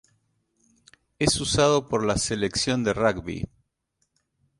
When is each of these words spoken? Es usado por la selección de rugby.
Es 1.19 1.39
usado 1.39 1.87
por 1.87 2.03
la 2.03 2.17
selección 2.17 2.83
de 2.83 2.91
rugby. 2.91 3.47